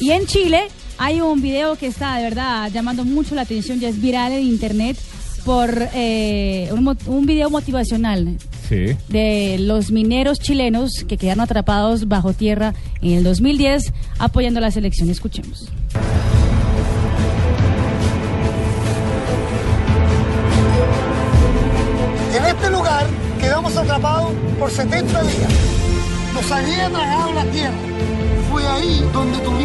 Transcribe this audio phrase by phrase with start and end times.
[0.00, 0.62] Y en Chile
[0.98, 4.42] hay un video que está de verdad llamando mucho la atención, ya es viral en
[4.44, 4.96] internet
[5.44, 8.36] por eh, un, un video motivacional
[8.68, 8.94] Sí.
[9.08, 15.08] de los mineros chilenos que quedaron atrapados bajo tierra en el 2010 apoyando la selección.
[15.08, 15.68] Escuchemos.
[22.36, 23.06] En este lugar
[23.40, 25.52] quedamos atrapados por 70 días.
[26.34, 27.74] Nos había tragado la tierra.
[28.50, 29.57] Fue ahí donde tuvimos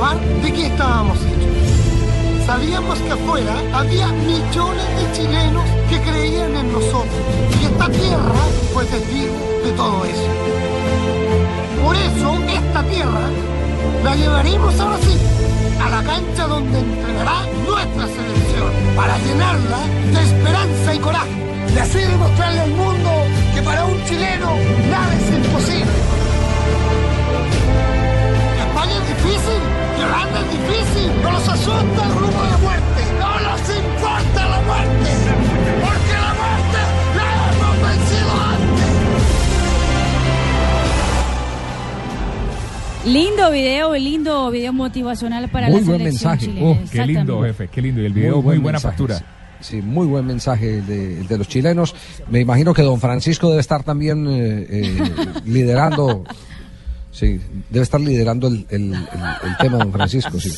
[0.00, 2.46] de qué estábamos hechos.
[2.46, 7.20] Sabíamos que afuera había millones de chilenos que creían en nosotros.
[7.60, 8.40] Y esta tierra
[8.72, 10.30] fue testigo de todo eso.
[11.84, 13.20] Por eso esta tierra
[14.02, 15.18] la llevaremos ahora sí
[15.84, 19.80] a la cancha donde entrenará nuestra selección para llenarla
[20.14, 21.30] de esperanza y coraje.
[21.74, 23.19] Y así demostrarle al mundo
[31.60, 35.10] asusta el rumbo de la muerte, no nos importa la muerte,
[35.80, 36.80] porque la muerte
[37.16, 38.88] la hemos vencido antes.
[43.12, 46.46] Lindo video, lindo video motivacional para Muy la buen selección mensaje.
[46.52, 46.66] chilena.
[46.70, 48.00] Oh, qué lindo, jefe, qué lindo.
[48.02, 49.18] Y el video, muy, buen buena mensaje, factura.
[49.18, 49.24] Sí,
[49.76, 51.94] sí, muy buen mensaje de, de los chilenos.
[52.30, 54.98] Me imagino que don Francisco debe estar también eh, eh,
[55.44, 56.24] liderando.
[57.10, 59.00] Sí, debe estar liderando el, el- el-
[59.50, 60.38] el tema, don Francisco.
[60.38, 60.50] Sí.